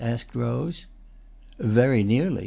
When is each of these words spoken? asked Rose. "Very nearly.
asked 0.03 0.33
Rose. 0.33 0.87
"Very 1.59 2.01
nearly. 2.03 2.39